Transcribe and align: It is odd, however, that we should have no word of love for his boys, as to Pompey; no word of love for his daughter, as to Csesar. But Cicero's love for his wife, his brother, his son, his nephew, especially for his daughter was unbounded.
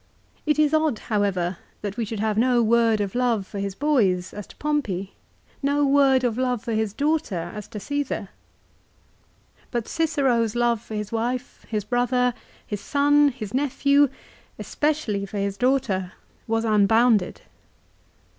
It 0.47 0.57
is 0.57 0.73
odd, 0.73 0.97
however, 1.13 1.57
that 1.83 1.95
we 1.95 2.05
should 2.05 2.21
have 2.21 2.35
no 2.35 2.63
word 2.63 3.01
of 3.01 3.13
love 3.13 3.45
for 3.45 3.59
his 3.59 3.75
boys, 3.75 4.33
as 4.33 4.47
to 4.47 4.55
Pompey; 4.55 5.13
no 5.61 5.85
word 5.85 6.23
of 6.23 6.39
love 6.39 6.63
for 6.63 6.73
his 6.73 6.91
daughter, 6.91 7.51
as 7.53 7.67
to 7.67 7.77
Csesar. 7.77 8.29
But 9.69 9.87
Cicero's 9.87 10.55
love 10.55 10.81
for 10.81 10.95
his 10.95 11.11
wife, 11.11 11.67
his 11.69 11.83
brother, 11.83 12.33
his 12.65 12.81
son, 12.81 13.27
his 13.29 13.53
nephew, 13.53 14.09
especially 14.57 15.27
for 15.27 15.37
his 15.37 15.55
daughter 15.55 16.13
was 16.47 16.65
unbounded. 16.65 17.41